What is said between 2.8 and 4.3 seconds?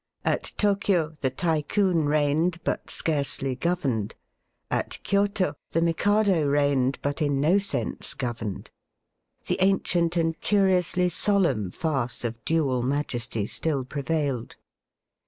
scarcely governed;